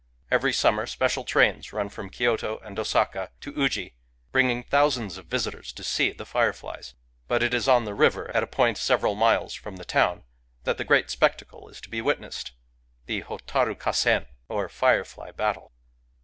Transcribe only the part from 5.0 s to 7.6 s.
of visitors to see the fireflies. But it